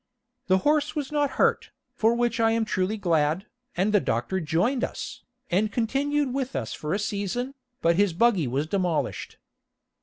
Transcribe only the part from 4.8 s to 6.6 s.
us, and continued with